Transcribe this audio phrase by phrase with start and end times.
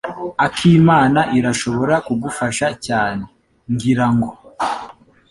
[0.45, 3.23] Akimana irashobora kugufasha cyane,
[3.71, 4.29] ngira ngo.